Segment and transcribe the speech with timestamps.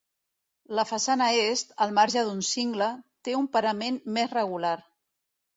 [0.79, 2.89] La façana est, al marge d'un cingle,
[3.29, 4.77] té un parament més regular.